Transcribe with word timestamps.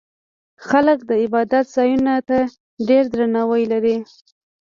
خلک 0.67 0.99
د 1.09 1.11
عبادت 1.23 1.65
ځایونو 1.75 2.15
ته 2.27 2.37
ډېر 2.87 3.03
درناوی 3.13 3.63
لري. 3.71 3.97